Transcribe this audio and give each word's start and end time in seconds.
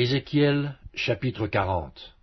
Ézéchiel 0.00 0.78
chapitre 0.94 1.48
40 1.48 2.14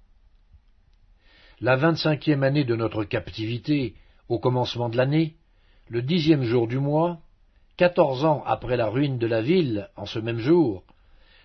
La 1.60 1.76
vingt-cinquième 1.76 2.44
année 2.44 2.64
de 2.64 2.74
notre 2.74 3.04
captivité, 3.04 3.96
au 4.30 4.40
commencement 4.40 4.88
de 4.88 4.96
l'année, 4.96 5.36
le 5.90 6.02
dixième 6.02 6.46
jour 6.46 6.70
du 6.70 6.80
mois, 6.80 7.20
quatorze 7.76 8.24
ans 8.24 8.44
après 8.46 8.78
la 8.78 8.88
ruine 8.88 9.18
de 9.18 9.28
la 9.28 9.42
ville, 9.42 9.90
en 9.98 10.06
ce 10.06 10.20
même 10.20 10.40
jour, 10.40 10.86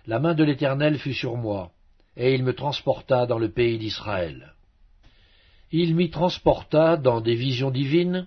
la 0.07 0.19
main 0.19 0.33
de 0.33 0.45
l'Éternel 0.45 0.99
fut 0.99 1.13
sur 1.13 1.35
moi, 1.35 1.73
et 2.15 2.33
il 2.33 2.45
me 2.45 2.55
transporta 2.55 3.25
dans 3.25 3.37
le 3.37 3.51
pays 3.51 3.77
d'Israël. 3.77 4.53
Il 5.73 5.95
m'y 5.95 6.11
transporta 6.11 6.95
dans 6.95 7.19
des 7.19 7.35
visions 7.35 7.71
divines, 7.71 8.25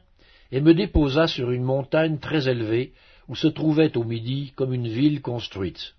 et 0.53 0.61
me 0.61 0.75
déposa 0.75 1.27
sur 1.27 1.53
une 1.53 1.65
montagne 1.65 2.19
très 2.19 2.49
élevée, 2.51 2.93
où 3.29 3.35
se 3.35 3.49
trouvait 3.49 3.97
au 3.97 4.05
midi 4.05 4.53
comme 4.57 4.75
une 4.75 4.89
ville 4.89 5.23
construite. 5.23 5.95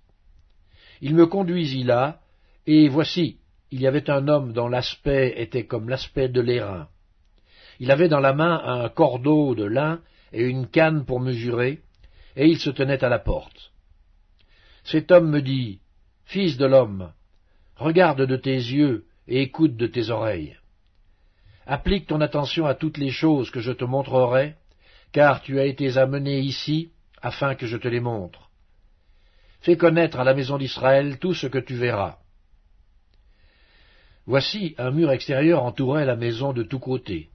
Il 1.07 1.13
me 1.13 1.27
conduisit 1.27 1.83
là, 1.83 2.19
et 2.65 2.89
voici, 2.89 3.37
il 3.69 3.79
y 3.79 3.85
avait 3.85 4.09
un 4.09 4.27
homme 4.27 4.53
dont 4.53 4.67
l'aspect 4.67 5.35
était 5.37 5.67
comme 5.67 5.87
l'aspect 5.87 6.29
de 6.29 6.41
l'airain. 6.41 6.87
Il 7.79 7.91
avait 7.91 8.07
dans 8.07 8.19
la 8.19 8.33
main 8.33 8.59
un 8.65 8.89
cordeau 8.89 9.53
de 9.53 9.65
lin 9.65 10.01
et 10.33 10.43
une 10.43 10.65
canne 10.65 11.05
pour 11.05 11.19
mesurer, 11.19 11.83
et 12.35 12.47
il 12.47 12.57
se 12.57 12.71
tenait 12.71 13.03
à 13.03 13.09
la 13.09 13.19
porte. 13.19 13.71
Cet 14.83 15.11
homme 15.11 15.29
me 15.29 15.43
dit, 15.43 15.77
Fils 16.25 16.57
de 16.57 16.65
l'homme, 16.65 17.13
regarde 17.75 18.23
de 18.23 18.35
tes 18.35 18.55
yeux 18.55 19.05
et 19.27 19.43
écoute 19.43 19.75
de 19.75 19.85
tes 19.85 20.09
oreilles. 20.09 20.57
Applique 21.67 22.07
ton 22.07 22.19
attention 22.19 22.65
à 22.65 22.73
toutes 22.73 22.97
les 22.97 23.11
choses 23.11 23.51
que 23.51 23.59
je 23.59 23.73
te 23.73 23.85
montrerai, 23.85 24.55
car 25.11 25.43
tu 25.43 25.59
as 25.59 25.65
été 25.65 25.99
amené 25.99 26.39
ici 26.39 26.89
afin 27.21 27.53
que 27.53 27.67
je 27.67 27.77
te 27.77 27.87
les 27.87 27.99
montre. 27.99 28.44
Fais 29.65 29.77
connaître 29.77 30.19
à 30.19 30.23
la 30.23 30.35
maison 30.35 30.59
d'Israël 30.59 31.17
tout 31.17 31.33
ce 31.33 31.47
que 31.47 31.57
tu 31.57 31.73
verras. 31.73 32.19
Voici 34.27 34.75
un 34.77 34.91
mur 34.91 35.09
extérieur 35.09 35.63
entourait 35.63 36.05
la 36.05 36.15
maison 36.15 36.53
de 36.53 36.61
tous 36.61 36.77
côtés. 36.77 37.29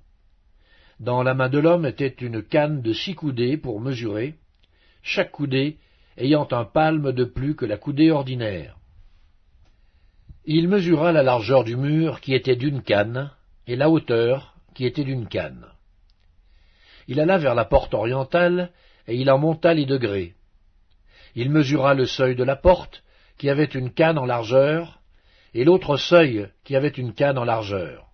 Dans 1.00 1.24
la 1.24 1.34
main 1.34 1.48
de 1.48 1.58
l'homme 1.58 1.86
était 1.86 2.06
une 2.06 2.40
canne 2.40 2.82
de 2.82 2.92
six 2.92 3.16
coudées 3.16 3.56
pour 3.56 3.80
mesurer, 3.80 4.36
chaque 5.02 5.32
coudée 5.32 5.78
ayant 6.16 6.46
un 6.52 6.64
palme 6.64 7.10
de 7.10 7.24
plus 7.24 7.56
que 7.56 7.66
la 7.66 7.76
coudée 7.76 8.12
ordinaire. 8.12 8.76
Il 10.44 10.68
mesura 10.68 11.10
la 11.10 11.24
largeur 11.24 11.64
du 11.64 11.74
mur 11.74 12.20
qui 12.20 12.32
était 12.36 12.54
d'une 12.54 12.82
canne, 12.82 13.32
et 13.66 13.74
la 13.74 13.90
hauteur 13.90 14.54
qui 14.76 14.86
était 14.86 15.02
d'une 15.02 15.26
canne. 15.26 15.66
Il 17.08 17.18
alla 17.18 17.38
vers 17.38 17.56
la 17.56 17.64
porte 17.64 17.92
orientale, 17.92 18.70
et 19.08 19.16
il 19.16 19.28
en 19.32 19.38
monta 19.38 19.74
les 19.74 19.84
degrés. 19.84 20.36
Il 21.34 21.50
mesura 21.50 21.94
le 21.94 22.06
seuil 22.06 22.34
de 22.34 22.44
la 22.44 22.56
porte, 22.56 23.02
qui 23.38 23.48
avait 23.48 23.64
une 23.64 23.92
canne 23.92 24.18
en 24.18 24.26
largeur, 24.26 25.00
et 25.54 25.64
l'autre 25.64 25.96
seuil, 25.96 26.48
qui 26.64 26.76
avait 26.76 26.88
une 26.88 27.14
canne 27.14 27.38
en 27.38 27.44
largeur. 27.44 28.08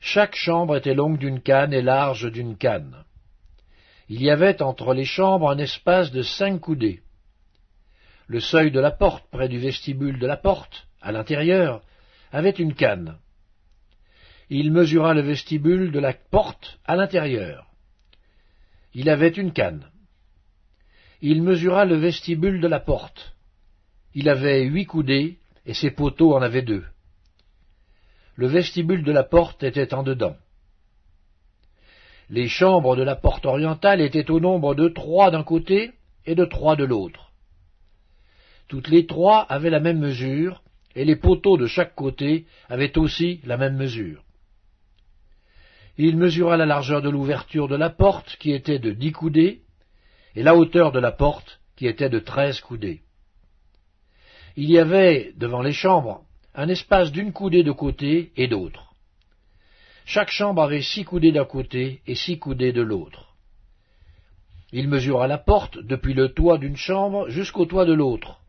Chaque 0.00 0.36
chambre 0.36 0.76
était 0.76 0.94
longue 0.94 1.18
d'une 1.18 1.40
canne 1.40 1.72
et 1.72 1.82
large 1.82 2.30
d'une 2.30 2.56
canne. 2.56 3.04
Il 4.08 4.22
y 4.22 4.30
avait 4.30 4.62
entre 4.62 4.94
les 4.94 5.04
chambres 5.04 5.50
un 5.50 5.58
espace 5.58 6.12
de 6.12 6.22
cinq 6.22 6.60
coudées. 6.60 7.02
Le 8.26 8.40
seuil 8.40 8.70
de 8.70 8.80
la 8.80 8.90
porte, 8.90 9.24
près 9.30 9.48
du 9.48 9.58
vestibule 9.58 10.18
de 10.18 10.26
la 10.26 10.36
porte, 10.36 10.86
à 11.00 11.12
l'intérieur, 11.12 11.82
avait 12.30 12.50
une 12.50 12.74
canne. 12.74 13.18
Il 14.50 14.72
mesura 14.72 15.14
le 15.14 15.20
vestibule 15.20 15.90
de 15.92 15.98
la 15.98 16.14
porte 16.14 16.78
à 16.84 16.96
l'intérieur. 16.96 17.66
Il 18.94 19.10
avait 19.10 19.28
une 19.28 19.52
canne 19.52 19.90
il 21.20 21.42
mesura 21.42 21.84
le 21.84 21.96
vestibule 21.96 22.60
de 22.60 22.68
la 22.68 22.80
porte. 22.80 23.34
Il 24.14 24.28
avait 24.28 24.64
huit 24.64 24.86
coudées, 24.86 25.38
et 25.66 25.74
ses 25.74 25.90
poteaux 25.90 26.34
en 26.34 26.42
avaient 26.42 26.62
deux. 26.62 26.84
Le 28.36 28.46
vestibule 28.46 29.02
de 29.02 29.12
la 29.12 29.24
porte 29.24 29.62
était 29.62 29.92
en 29.92 30.02
dedans. 30.02 30.36
Les 32.30 32.48
chambres 32.48 32.94
de 32.94 33.02
la 33.02 33.16
porte 33.16 33.46
orientale 33.46 34.00
étaient 34.00 34.30
au 34.30 34.38
nombre 34.38 34.74
de 34.74 34.88
trois 34.88 35.30
d'un 35.30 35.42
côté 35.42 35.92
et 36.24 36.34
de 36.34 36.44
trois 36.44 36.76
de 36.76 36.84
l'autre. 36.84 37.32
Toutes 38.68 38.88
les 38.88 39.06
trois 39.06 39.40
avaient 39.42 39.70
la 39.70 39.80
même 39.80 39.98
mesure, 39.98 40.62
et 40.94 41.04
les 41.04 41.16
poteaux 41.16 41.56
de 41.56 41.66
chaque 41.66 41.94
côté 41.94 42.46
avaient 42.68 42.96
aussi 42.98 43.40
la 43.44 43.56
même 43.56 43.76
mesure. 43.76 44.24
Il 45.96 46.16
mesura 46.16 46.56
la 46.56 46.66
largeur 46.66 47.02
de 47.02 47.08
l'ouverture 47.08 47.66
de 47.66 47.76
la 47.76 47.90
porte, 47.90 48.36
qui 48.38 48.52
était 48.52 48.78
de 48.78 48.92
dix 48.92 49.12
coudées, 49.12 49.62
et 50.38 50.44
la 50.44 50.54
hauteur 50.54 50.92
de 50.92 51.00
la 51.00 51.10
porte, 51.10 51.58
qui 51.74 51.88
était 51.88 52.08
de 52.08 52.20
treize 52.20 52.60
coudées. 52.60 53.02
Il 54.54 54.70
y 54.70 54.78
avait, 54.78 55.32
devant 55.36 55.62
les 55.62 55.72
chambres, 55.72 56.22
un 56.54 56.68
espace 56.68 57.10
d'une 57.10 57.32
coudée 57.32 57.64
de 57.64 57.72
côté 57.72 58.30
et 58.36 58.46
d'autre. 58.46 58.94
Chaque 60.04 60.30
chambre 60.30 60.62
avait 60.62 60.80
six 60.80 61.04
coudées 61.04 61.32
d'un 61.32 61.44
côté 61.44 62.02
et 62.06 62.14
six 62.14 62.38
coudées 62.38 62.72
de 62.72 62.82
l'autre. 62.82 63.34
Il 64.70 64.86
mesura 64.86 65.26
la 65.26 65.38
porte 65.38 65.76
depuis 65.78 66.14
le 66.14 66.28
toit 66.28 66.58
d'une 66.58 66.76
chambre 66.76 67.28
jusqu'au 67.30 67.66
toit 67.66 67.84
de 67.84 67.94
l'autre. 67.94 68.40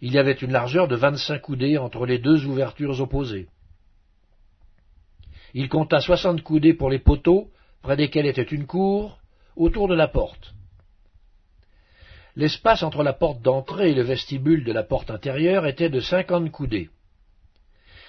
Il 0.00 0.12
y 0.12 0.18
avait 0.18 0.40
une 0.44 0.52
largeur 0.52 0.86
de 0.86 0.94
vingt-cinq 0.94 1.40
coudées 1.40 1.76
entre 1.76 2.06
les 2.06 2.20
deux 2.20 2.46
ouvertures 2.46 3.00
opposées. 3.00 3.48
Il 5.54 5.68
compta 5.68 5.98
soixante 5.98 6.42
coudées 6.42 6.74
pour 6.74 6.88
les 6.88 7.00
poteaux, 7.00 7.50
près 7.82 7.96
desquels 7.96 8.26
était 8.26 8.42
une 8.42 8.66
cour, 8.66 9.18
autour 9.56 9.88
de 9.88 9.94
la 9.94 10.08
porte. 10.08 10.54
L'espace 12.36 12.82
entre 12.82 13.02
la 13.02 13.14
porte 13.14 13.40
d'entrée 13.40 13.90
et 13.90 13.94
le 13.94 14.02
vestibule 14.02 14.62
de 14.64 14.72
la 14.72 14.82
porte 14.82 15.10
intérieure 15.10 15.66
était 15.66 15.88
de 15.88 16.00
cinquante 16.00 16.50
coudées. 16.50 16.90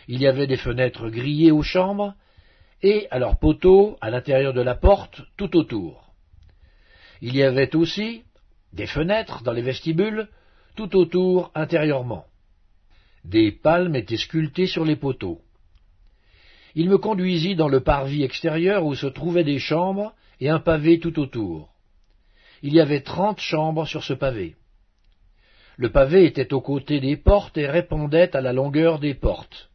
Il 0.10 0.22
y 0.22 0.28
avait 0.28 0.48
des 0.48 0.58
fenêtres 0.58 1.10
grillées 1.10 1.52
aux 1.52 1.64
chambres, 1.64 2.14
et 2.84 3.08
à 3.10 3.20
leurs 3.20 3.40
poteaux, 3.40 3.98
à 4.02 4.10
l'intérieur 4.10 4.54
de 4.54 4.62
la 4.62 4.76
porte, 4.76 5.22
tout 5.36 5.58
autour. 5.58 6.14
Il 7.22 7.36
y 7.36 7.44
avait 7.44 7.76
aussi 7.76 8.24
des 8.74 8.86
fenêtres 8.86 9.42
dans 9.44 9.54
les 9.54 9.62
vestibules, 9.62 10.28
tout 10.76 10.96
autour 10.96 11.52
intérieurement. 11.56 12.26
Des 13.24 13.52
palmes 13.52 13.96
étaient 13.96 14.18
sculptées 14.18 14.68
sur 14.68 14.86
les 14.86 14.96
poteaux. 14.96 15.42
Il 16.76 16.90
me 16.90 17.00
conduisit 17.00 17.56
dans 17.56 17.70
le 17.70 17.82
parvis 17.82 18.24
extérieur 18.24 18.86
où 18.86 18.94
se 18.94 19.08
trouvaient 19.08 19.44
des 19.44 19.58
chambres 19.58 20.14
et 20.40 20.50
un 20.50 20.60
pavé 20.60 21.00
tout 21.00 21.20
autour. 21.20 21.70
Il 22.62 22.74
y 22.74 22.80
avait 22.80 23.02
trente 23.02 23.40
chambres 23.40 23.88
sur 23.88 24.04
ce 24.04 24.14
pavé. 24.14 24.56
Le 25.78 25.92
pavé 25.92 26.26
était 26.26 26.54
aux 26.54 26.62
côtés 26.62 27.00
des 27.00 27.18
portes 27.18 27.58
et 27.58 27.68
répondait 27.68 28.36
à 28.36 28.42
la 28.42 28.54
longueur 28.54 29.00
des 29.00 29.14
portes. 29.14 29.70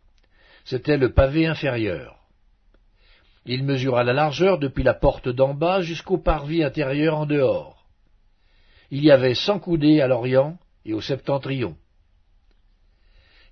C'était 0.65 0.97
le 0.97 1.13
pavé 1.13 1.47
inférieur. 1.47 2.19
Il 3.45 3.65
mesura 3.65 4.05
la 4.05 4.13
largeur 4.13 4.59
depuis 4.59 4.85
la 4.85 4.95
porte 4.95 5.29
d'en 5.29 5.55
bas 5.55 5.81
jusqu'au 5.81 6.19
parvis 6.19 6.63
intérieur 6.63 7.19
en 7.19 7.27
dehors. 7.27 7.87
Il 8.91 9.05
y 9.05 9.11
avait 9.11 9.35
cent 9.35 9.59
coudées 9.59 10.01
à 10.01 10.07
l'orient 10.07 10.59
et 10.85 10.93
au 10.93 11.01
septentrion. 11.01 11.77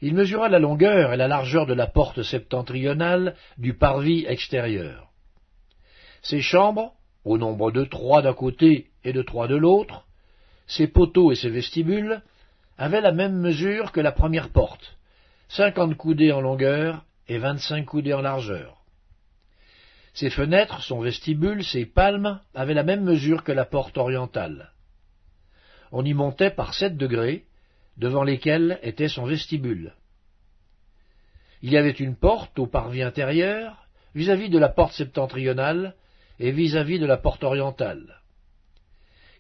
Il 0.01 0.15
mesura 0.15 0.49
la 0.49 0.59
longueur 0.59 1.13
et 1.13 1.17
la 1.17 1.29
largeur 1.29 1.67
de 1.67 1.75
la 1.75 1.87
porte 1.87 2.23
septentrionale 2.23 3.35
du 3.59 3.75
parvis 3.75 4.25
extérieur. 4.27 5.11
Ces 6.23 6.41
chambres 6.41 6.95
au 7.25 7.39
nombre 7.39 7.71
de 7.71 7.85
trois 7.85 8.23
d'un 8.23 8.35
côté 8.35 8.89
et 9.05 9.13
de 9.13 9.23
trois 9.23 9.49
de 9.49 9.57
l'autre, 9.57 10.07
ses 10.67 10.87
poteaux 10.87 11.33
et 11.33 11.37
ses 11.37 11.51
vestibules 11.51 12.23
avaient 12.79 13.01
la 13.01 13.13
même 13.13 13.39
mesure 13.39 13.93
que 13.93 14.01
la 14.01 14.13
première 14.13 14.51
porte, 14.51 14.97
cinquante 15.49 15.97
coudées 15.97 16.33
en 16.33 16.41
longueur 16.41 17.05
et 17.29 17.39
vingt-cinq 17.39 17.87
coudées 17.87 18.15
en 18.15 18.23
largeur. 18.23 18.81
Ses 20.15 20.31
fenêtres, 20.31 20.83
son 20.83 21.01
vestibule, 21.01 21.65
ses 21.65 21.87
palmes 21.87 22.41
avaient 22.55 22.75
la 22.75 22.83
même 22.83 23.05
mesure 23.05 23.45
que 23.45 23.53
la 23.53 23.65
porte 23.65 23.97
orientale. 23.99 24.71
On 25.93 26.05
y 26.05 26.15
montait 26.15 26.51
par 26.51 26.75
sept 26.75 26.97
degrés, 26.97 27.45
devant 27.97 28.25
lesquels 28.25 28.79
était 28.83 29.09
son 29.09 29.25
vestibule. 29.25 29.95
Il 31.63 31.73
y 31.73 31.77
avait 31.77 31.91
une 31.91 32.17
porte 32.17 32.59
au 32.59 32.67
parvis 32.67 33.03
intérieur, 33.03 33.87
vis-à-vis 34.15 34.49
-vis 34.49 34.53
de 34.53 34.59
la 34.59 34.69
porte 34.69 34.95
septentrionale, 34.95 35.95
et 36.41 36.51
vis-à-vis 36.51 36.99
de 36.99 37.07
la 37.07 37.19
porte 37.19 37.45
orientale. 37.45 38.21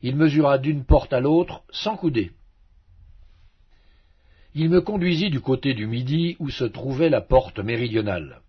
Il 0.02 0.16
mesura 0.16 0.58
d'une 0.58 0.84
porte 0.84 1.12
à 1.12 1.20
l'autre 1.20 1.62
cent 1.70 1.96
coudées. 1.96 2.30
Il 4.54 4.68
me 4.68 4.80
conduisit 4.80 5.30
du 5.30 5.40
côté 5.40 5.74
du 5.74 5.86
midi 5.86 6.36
où 6.38 6.50
se 6.50 6.64
trouvait 6.64 7.08
la 7.08 7.20
porte 7.20 7.58
méridionale. 7.58 8.40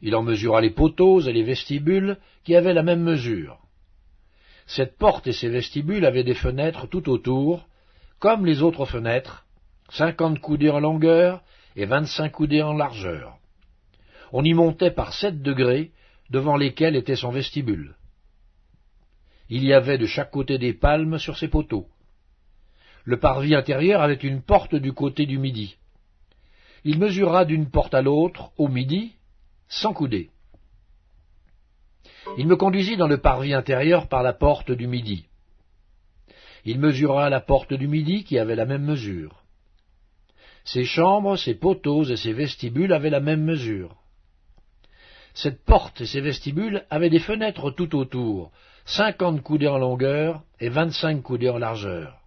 Il 0.00 0.16
en 0.16 0.22
mesura 0.22 0.60
les 0.60 0.70
poteaux 0.70 1.20
et 1.20 1.32
les 1.32 1.42
vestibules 1.42 2.16
qui 2.44 2.56
avaient 2.56 2.72
la 2.72 2.82
même 2.82 3.02
mesure. 3.02 3.58
Cette 4.66 4.96
porte 4.96 5.26
et 5.26 5.32
ses 5.32 5.48
vestibules 5.48 6.06
avaient 6.06 6.24
des 6.24 6.34
fenêtres 6.34 6.86
tout 6.86 7.10
autour, 7.10 7.66
comme 8.18 8.46
les 8.46 8.62
autres 8.62 8.86
fenêtres, 8.86 9.44
cinquante 9.90 10.38
coudées 10.38 10.70
en 10.70 10.80
longueur 10.80 11.42
et 11.76 11.84
vingt-cinq 11.84 12.32
coudées 12.32 12.62
en 12.62 12.72
largeur. 12.72 13.36
On 14.32 14.44
y 14.44 14.54
montait 14.54 14.92
par 14.92 15.12
sept 15.12 15.42
degrés 15.42 15.90
devant 16.30 16.56
lesquels 16.56 16.96
était 16.96 17.16
son 17.16 17.30
vestibule. 17.30 17.96
Il 19.48 19.64
y 19.64 19.72
avait 19.72 19.98
de 19.98 20.06
chaque 20.06 20.30
côté 20.30 20.58
des 20.58 20.72
palmes 20.72 21.18
sur 21.18 21.36
ses 21.36 21.48
poteaux. 21.48 21.88
Le 23.04 23.18
parvis 23.18 23.54
intérieur 23.54 24.00
avait 24.00 24.14
une 24.14 24.42
porte 24.42 24.76
du 24.76 24.92
côté 24.92 25.26
du 25.26 25.38
midi. 25.38 25.76
Il 26.84 26.98
mesura 26.98 27.44
d'une 27.44 27.68
porte 27.68 27.94
à 27.94 28.02
l'autre, 28.02 28.52
au 28.56 28.68
midi, 28.68 29.16
cent 29.68 29.92
coudées. 29.92 30.30
Il 32.38 32.46
me 32.46 32.56
conduisit 32.56 32.96
dans 32.96 33.08
le 33.08 33.18
parvis 33.18 33.54
intérieur 33.54 34.08
par 34.08 34.22
la 34.22 34.32
porte 34.32 34.70
du 34.70 34.86
midi. 34.86 35.26
Il 36.64 36.78
mesura 36.78 37.28
la 37.30 37.40
porte 37.40 37.74
du 37.74 37.88
midi 37.88 38.24
qui 38.24 38.38
avait 38.38 38.54
la 38.54 38.66
même 38.66 38.84
mesure. 38.84 39.42
Ses 40.64 40.84
chambres, 40.84 41.36
ses 41.36 41.54
poteaux 41.54 42.04
et 42.04 42.16
ses 42.16 42.32
vestibules 42.32 42.92
avaient 42.92 43.10
la 43.10 43.20
même 43.20 43.42
mesure. 43.42 43.96
Cette 45.34 45.64
porte 45.64 46.00
et 46.00 46.06
ses 46.06 46.20
vestibules 46.20 46.84
avaient 46.90 47.10
des 47.10 47.20
fenêtres 47.20 47.70
tout 47.70 47.96
autour, 47.96 48.50
cinquante 48.84 49.42
coudées 49.42 49.68
en 49.68 49.78
longueur 49.78 50.42
et 50.58 50.68
vingt-cinq 50.68 51.22
coudées 51.22 51.50
en 51.50 51.58
largeur. 51.58 52.18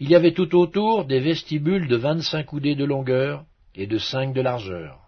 Il 0.00 0.10
y 0.10 0.14
avait 0.14 0.32
tout 0.32 0.54
autour 0.56 1.04
des 1.04 1.20
vestibules 1.20 1.86
de 1.86 1.96
vingt-cinq 1.96 2.46
coudées 2.46 2.74
de 2.74 2.84
longueur 2.84 3.44
et 3.74 3.86
de 3.86 3.98
cinq 3.98 4.32
de 4.32 4.40
largeur. 4.40 4.98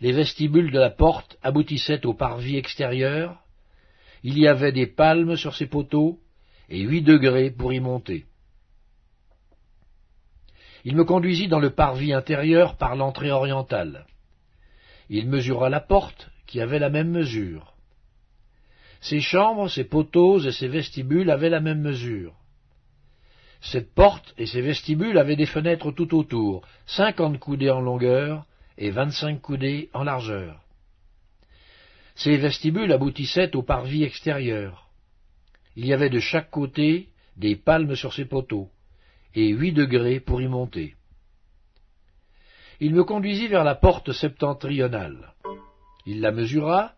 Les 0.00 0.12
vestibules 0.12 0.72
de 0.72 0.78
la 0.80 0.90
porte 0.90 1.38
aboutissaient 1.42 2.04
au 2.04 2.12
parvis 2.12 2.56
extérieur. 2.56 3.38
Il 4.24 4.38
y 4.38 4.48
avait 4.48 4.72
des 4.72 4.88
palmes 4.88 5.36
sur 5.36 5.54
ces 5.54 5.66
poteaux 5.66 6.18
et 6.68 6.80
huit 6.80 7.02
degrés 7.02 7.50
pour 7.50 7.72
y 7.72 7.80
monter. 7.80 8.26
Il 10.84 10.96
me 10.96 11.04
conduisit 11.04 11.46
dans 11.46 11.60
le 11.60 11.70
parvis 11.70 12.12
intérieur 12.12 12.76
par 12.76 12.96
l'entrée 12.96 13.30
orientale. 13.30 14.06
Il 15.08 15.28
mesura 15.28 15.68
la 15.68 15.80
porte, 15.80 16.30
qui 16.46 16.60
avait 16.60 16.78
la 16.78 16.90
même 16.90 17.10
mesure. 17.10 17.74
Ses 19.00 19.20
chambres, 19.20 19.68
ses 19.68 19.84
poteaux 19.84 20.40
et 20.40 20.52
ses 20.52 20.68
vestibules 20.68 21.30
avaient 21.30 21.50
la 21.50 21.60
même 21.60 21.80
mesure. 21.80 22.34
Cette 23.60 23.94
porte 23.94 24.34
et 24.38 24.46
ses 24.46 24.60
vestibules 24.60 25.18
avaient 25.18 25.36
des 25.36 25.46
fenêtres 25.46 25.92
tout 25.92 26.14
autour, 26.14 26.66
cinquante 26.86 27.38
coudées 27.38 27.70
en 27.70 27.80
longueur 27.80 28.44
et 28.78 28.90
vingt-cinq 28.90 29.40
coudées 29.40 29.88
en 29.92 30.04
largeur. 30.04 30.60
Ces 32.14 32.36
vestibules 32.36 32.92
aboutissaient 32.92 33.54
au 33.56 33.62
parvis 33.62 34.04
extérieur. 34.04 34.90
Il 35.76 35.86
y 35.86 35.92
avait 35.92 36.10
de 36.10 36.20
chaque 36.20 36.50
côté 36.50 37.08
des 37.36 37.56
palmes 37.56 37.96
sur 37.96 38.12
ces 38.12 38.26
poteaux, 38.26 38.68
et 39.34 39.48
huit 39.48 39.72
degrés 39.72 40.20
pour 40.20 40.42
y 40.42 40.46
monter. 40.46 40.94
Il 42.84 42.96
me 42.96 43.04
conduisit 43.04 43.46
vers 43.46 43.62
la 43.62 43.76
porte 43.76 44.10
septentrionale. 44.10 45.34
Il 46.04 46.20
la 46.20 46.32
mesura, 46.32 46.94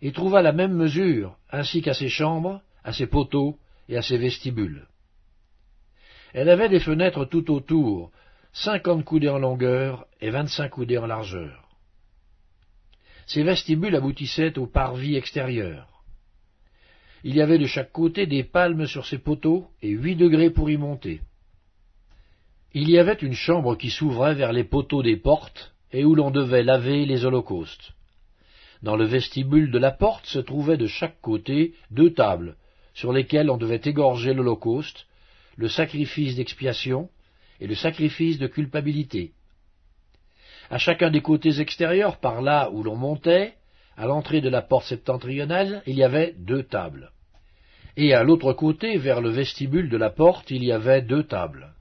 et 0.00 0.10
trouva 0.10 0.40
la 0.40 0.52
même 0.52 0.72
mesure, 0.72 1.36
ainsi 1.50 1.82
qu'à 1.82 1.92
ses 1.92 2.08
chambres, 2.08 2.62
à 2.82 2.94
ses 2.94 3.06
poteaux 3.06 3.58
et 3.90 3.98
à 3.98 4.00
ses 4.00 4.16
vestibules. 4.16 4.86
Elle 6.32 6.48
avait 6.48 6.70
des 6.70 6.80
fenêtres 6.80 7.26
tout 7.26 7.50
autour, 7.50 8.10
cinquante 8.54 9.04
coudées 9.04 9.28
en 9.28 9.38
longueur 9.38 10.06
et 10.22 10.30
vingt-cinq 10.30 10.70
coudées 10.70 10.96
en 10.96 11.06
largeur. 11.06 11.68
Ces 13.26 13.42
vestibules 13.42 13.96
aboutissaient 13.96 14.58
au 14.58 14.66
parvis 14.66 15.16
extérieur. 15.16 16.02
Il 17.22 17.36
y 17.36 17.42
avait 17.42 17.58
de 17.58 17.66
chaque 17.66 17.92
côté 17.92 18.26
des 18.26 18.44
palmes 18.44 18.86
sur 18.86 19.04
ces 19.04 19.18
poteaux 19.18 19.68
et 19.82 19.90
huit 19.90 20.16
degrés 20.16 20.48
pour 20.48 20.70
y 20.70 20.78
monter. 20.78 21.20
Il 22.80 22.90
y 22.90 22.98
avait 23.00 23.14
une 23.14 23.34
chambre 23.34 23.74
qui 23.74 23.90
s'ouvrait 23.90 24.36
vers 24.36 24.52
les 24.52 24.62
poteaux 24.62 25.02
des 25.02 25.16
portes 25.16 25.74
et 25.92 26.04
où 26.04 26.14
l'on 26.14 26.30
devait 26.30 26.62
laver 26.62 27.06
les 27.06 27.24
holocaustes. 27.24 27.90
Dans 28.84 28.94
le 28.94 29.04
vestibule 29.04 29.72
de 29.72 29.80
la 29.80 29.90
porte 29.90 30.26
se 30.26 30.38
trouvaient 30.38 30.76
de 30.76 30.86
chaque 30.86 31.20
côté 31.20 31.74
deux 31.90 32.14
tables 32.14 32.54
sur 32.94 33.12
lesquelles 33.12 33.50
on 33.50 33.56
devait 33.56 33.80
égorger 33.84 34.32
l'holocauste 34.32 35.08
le 35.56 35.68
sacrifice 35.68 36.36
d'expiation 36.36 37.08
et 37.58 37.66
le 37.66 37.74
sacrifice 37.74 38.38
de 38.38 38.46
culpabilité. 38.46 39.32
À 40.70 40.78
chacun 40.78 41.10
des 41.10 41.20
côtés 41.20 41.58
extérieurs, 41.58 42.20
par 42.20 42.42
là 42.42 42.70
où 42.70 42.84
l'on 42.84 42.94
montait, 42.94 43.54
à 43.96 44.06
l'entrée 44.06 44.40
de 44.40 44.50
la 44.50 44.62
porte 44.62 44.86
septentrionale, 44.86 45.82
il 45.88 45.96
y 45.96 46.04
avait 46.04 46.36
deux 46.38 46.62
tables. 46.62 47.10
Et 47.96 48.14
à 48.14 48.22
l'autre 48.22 48.52
côté, 48.52 48.98
vers 48.98 49.20
le 49.20 49.30
vestibule 49.30 49.88
de 49.88 49.96
la 49.96 50.10
porte, 50.10 50.52
il 50.52 50.62
y 50.62 50.70
avait 50.70 51.02
deux 51.02 51.24
tables. 51.24 51.74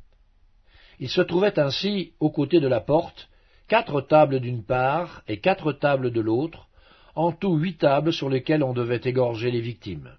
Il 1.00 1.10
se 1.10 1.22
trouvait 1.22 1.60
ainsi, 1.60 2.14
aux 2.20 2.32
côtés 2.32 2.60
de 2.60 2.68
la 2.68 2.80
porte, 2.80 3.30
quatre 3.68 4.02
tables 4.02 4.40
d'une 4.40 4.64
part 4.64 5.22
et 5.28 5.40
quatre 5.40 5.72
tables 5.74 6.12
de 6.12 6.22
l'autre, 6.22 6.68
en 7.16 7.32
tout 7.32 7.56
huit 7.56 7.78
tables 7.78 8.14
sur 8.14 8.30
lesquelles 8.30 8.64
on 8.64 8.74
devait 8.74 9.02
égorger 9.04 9.52
les 9.52 9.62
victimes. 9.62 10.12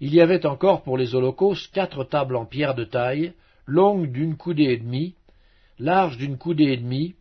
Il 0.00 0.14
y 0.14 0.20
avait 0.20 0.46
encore 0.46 0.82
pour 0.82 0.96
les 0.96 1.14
holocaustes 1.14 1.72
quatre 1.72 2.04
tables 2.04 2.36
en 2.36 2.46
pierre 2.46 2.74
de 2.74 2.84
taille, 2.84 3.34
longues 3.66 4.10
d'une 4.10 4.36
coudée 4.36 4.72
et 4.72 4.78
demie, 4.78 5.14
larges 5.78 6.16
d'une 6.16 6.38
coudée 6.38 6.72
et 6.72 6.76
demie, 6.76 7.14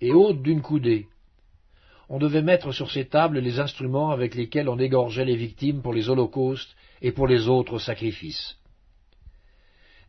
et 0.00 0.12
hautes 0.12 0.42
d'une 0.42 0.60
coudée. 0.60 1.06
On 2.08 2.18
devait 2.18 2.42
mettre 2.42 2.72
sur 2.72 2.90
ces 2.90 3.06
tables 3.06 3.38
les 3.38 3.60
instruments 3.60 4.10
avec 4.10 4.34
lesquels 4.34 4.68
on 4.68 4.78
égorgeait 4.78 5.24
les 5.24 5.36
victimes 5.36 5.80
pour 5.80 5.94
les 5.94 6.08
holocaustes 6.10 6.76
et 7.00 7.12
pour 7.12 7.26
les 7.26 7.48
autres 7.48 7.78
sacrifices. 7.78 8.56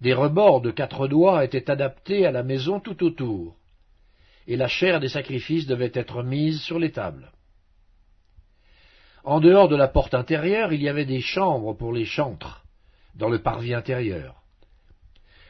Des 0.01 0.13
rebords 0.13 0.62
de 0.62 0.71
quatre 0.71 1.07
doigts 1.07 1.44
étaient 1.44 1.69
adaptés 1.69 2.25
à 2.25 2.31
la 2.31 2.44
maison 2.44 2.80
tout 2.80 3.03
autour, 3.03 3.56
et 4.47 4.57
la 4.57 4.68
chair 4.68 5.00
des 5.00 5.09
sacrifices 5.09 5.68
devait 5.68 5.92
être 5.94 6.24
mise 6.24 6.62
sur 6.62 6.80
les 6.80 6.92
tables. 6.92 7.31
En 9.24 9.39
dehors 9.39 9.68
de 9.68 9.75
la 9.75 9.88
porte 9.88 10.13
intérieure, 10.13 10.71
il 10.71 10.83
y 10.83 10.89
avait 10.89 11.06
des 11.06 11.21
chambres 11.21 11.74
pour 11.74 11.94
les 11.94 12.06
chantres, 12.06 12.63
dans 13.15 13.30
le 13.30 13.42
parvis 13.42 13.74
intérieur. 13.74 14.36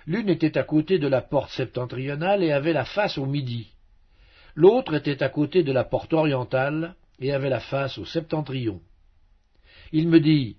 L'une 0.08 0.30
était 0.30 0.58
à 0.58 0.64
côté 0.64 1.00
de 1.00 1.08
la 1.08 1.22
porte 1.22 1.50
septentrionale 1.50 2.44
et 2.44 2.52
avait 2.52 2.74
la 2.74 2.86
face 2.86 3.18
au 3.18 3.26
midi. 3.26 3.74
L'autre 4.54 4.94
était 4.94 5.24
à 5.24 5.30
côté 5.30 5.64
de 5.64 5.72
la 5.72 5.84
porte 5.84 6.14
orientale 6.14 6.96
et 7.20 7.34
avait 7.34 7.50
la 7.50 7.60
face 7.60 7.98
au 7.98 8.06
septentrion. 8.06 8.80
Il 9.92 10.08
me 10.08 10.20
dit, 10.20 10.58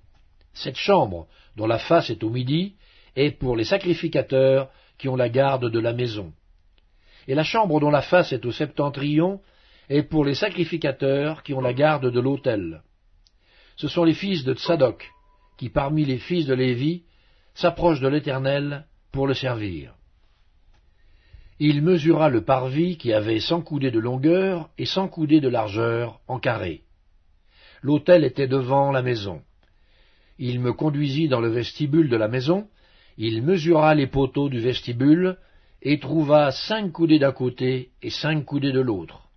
Cette 0.53 0.77
chambre, 0.77 1.27
dont 1.57 1.67
la 1.67 1.79
face 1.79 2.11
est 2.11 2.23
au 2.25 2.31
midi, 2.31 2.75
est 3.17 3.33
pour 3.33 3.57
les 3.57 3.65
sacrificateurs 3.65 4.71
qui 4.99 5.09
ont 5.09 5.17
la 5.17 5.29
garde 5.29 5.71
de 5.71 5.81
la 5.81 5.93
maison. 5.93 6.33
Et 7.27 7.35
la 7.35 7.43
chambre 7.43 7.81
dont 7.81 7.91
la 7.91 8.03
face 8.03 8.33
est 8.33 8.47
au 8.47 8.53
septentrion 8.53 9.41
est 9.89 10.05
pour 10.05 10.25
les 10.25 10.35
sacrificateurs 10.35 11.43
qui 11.43 11.55
ont 11.55 11.61
la 11.61 11.75
garde 11.75 12.11
de 12.11 12.21
l'autel 12.21 12.83
ce 13.77 13.89
sont 13.89 14.05
les 14.05 14.15
fils 14.15 14.45
de 14.45 14.55
Tsadok, 14.55 15.07
qui 15.59 15.69
parmi 15.69 16.05
les 16.05 16.19
fils 16.19 16.47
de 16.47 16.55
Lévi 16.55 17.05
s'approchent 17.55 18.01
de 18.01 18.09
l'Éternel 18.09 18.87
pour 19.13 19.27
le 19.27 19.35
servir. 19.35 19.95
Il 21.59 21.83
mesura 21.83 22.29
le 22.29 22.45
parvis 22.45 22.99
qui 22.99 23.13
avait 23.13 23.41
cent 23.41 23.63
coudées 23.63 23.91
de 23.91 23.99
longueur 23.99 24.69
et 24.77 24.85
cent 24.85 25.09
coudées 25.09 25.41
de 25.41 25.49
largeur 25.49 26.21
en 26.27 26.39
carré. 26.39 26.83
L'autel 27.83 28.25
était 28.25 28.49
devant 28.49 28.93
la 28.93 29.03
maison. 29.03 29.43
Il 30.39 30.61
me 30.61 30.73
conduisit 30.73 31.29
dans 31.29 31.41
le 31.41 31.49
vestibule 31.49 32.11
de 32.11 32.17
la 32.17 32.29
maison, 32.29 32.69
il 33.19 33.43
mesura 33.43 33.95
les 33.95 34.07
poteaux 34.07 34.49
du 34.49 34.61
vestibule, 34.61 35.37
et 35.83 36.01
trouva 36.01 36.51
cinq 36.51 36.93
coudées 36.93 37.19
d'un 37.19 37.33
côté 37.33 37.91
et 38.03 38.11
cinq 38.11 38.45
coudées 38.45 38.73
de 38.73 38.81
l'autre. 38.81 39.29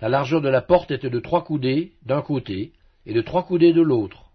La 0.00 0.08
largeur 0.08 0.40
de 0.40 0.48
la 0.48 0.62
porte 0.62 0.90
était 0.90 1.10
de 1.10 1.20
trois 1.20 1.44
coudées 1.44 1.92
d'un 2.04 2.22
côté, 2.22 2.72
et 3.06 3.12
de 3.12 3.20
trois 3.20 3.44
coudées 3.44 3.72
de 3.72 3.82
l'autre. 3.82 4.30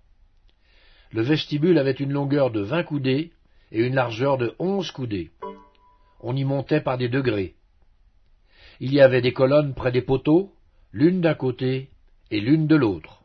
Le 1.12 1.22
vestibule 1.22 1.78
avait 1.78 1.92
une 1.92 2.12
longueur 2.12 2.52
de 2.52 2.62
vingt 2.62 2.84
coudées 2.84 3.32
et 3.72 3.86
une 3.86 3.96
largeur 3.96 4.38
de 4.38 4.54
onze 4.60 4.92
coudées. 4.92 5.32
On 6.20 6.36
y 6.36 6.44
montait 6.44 6.82
par 6.82 6.98
des 6.98 7.10
degrés. 7.10 7.56
Il 8.80 8.94
y 8.94 9.02
avait 9.02 9.22
des 9.22 9.34
colonnes 9.34 9.74
près 9.74 9.92
des 9.92 10.02
poteaux, 10.02 10.54
l'une 10.92 11.22
d'un 11.22 11.34
côté 11.34 11.90
et 12.32 12.40
l'une 12.40 12.68
de 12.68 12.76
l'autre. 12.76 13.17